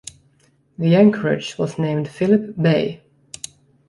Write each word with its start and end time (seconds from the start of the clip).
The 0.79 0.95
anchorage 0.95 1.59
was 1.59 1.77
named 1.77 2.07
"Phillip 2.09 2.57
Bay". 2.59 3.03